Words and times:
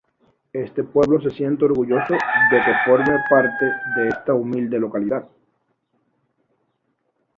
Este 0.53 0.83
pueblo 0.83 1.21
se 1.21 1.29
siente 1.29 1.65
orgulloso 1.65 2.13
de 2.13 2.57
que 2.57 2.73
forme 2.89 3.19
parte 3.29 3.65
de 3.95 4.07
esta 4.07 4.33
humilde 4.33 4.79
localidad. 4.79 5.27